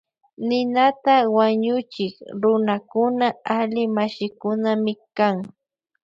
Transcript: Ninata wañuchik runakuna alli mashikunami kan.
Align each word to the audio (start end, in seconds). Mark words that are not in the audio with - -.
Ninata 0.47 1.15
wañuchik 1.35 2.13
runakuna 2.41 3.27
alli 3.57 3.83
mashikunami 3.95 4.93
kan. 5.17 5.35